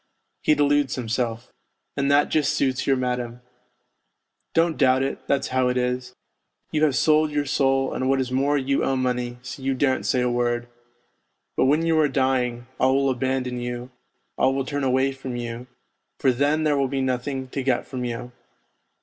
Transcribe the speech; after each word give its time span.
He 0.41 0.55
deludes 0.55 0.95
himself. 0.95 1.53
And 1.95 2.09
that 2.09 2.29
just 2.29 2.53
suits 2.55 2.87
your 2.87 2.95
madam. 2.97 3.41
Don't 4.55 4.75
doubt 4.75 5.03
it, 5.03 5.19
that's 5.27 5.49
how 5.49 5.67
it 5.67 5.77
is; 5.77 6.15
you 6.71 6.83
have 6.85 6.95
sold 6.95 7.29
your 7.29 7.45
soul, 7.45 7.93
and 7.93 8.09
what 8.09 8.19
is 8.19 8.31
more 8.31 8.57
you 8.57 8.83
owe 8.83 8.95
money, 8.95 9.37
so 9.43 9.61
you 9.61 9.75
daren't 9.75 10.07
say 10.07 10.21
a 10.21 10.27
word. 10.27 10.67
But 11.55 11.65
when 11.65 11.85
you 11.85 11.99
are 11.99 12.07
dying, 12.09 12.65
all 12.79 12.95
will 12.95 13.09
abandon 13.11 13.59
you, 13.59 13.91
all 14.39 14.55
will 14.55 14.65
turn 14.65 14.83
away 14.83 15.11
from 15.11 15.35
you, 15.35 15.67
for 16.17 16.31
then 16.31 16.63
there 16.63 16.77
will 16.79 16.87
be 16.87 17.01
nothing 17.01 17.47
to 17.49 17.61
get 17.61 17.85
from 17.85 18.03
you. 18.03 18.31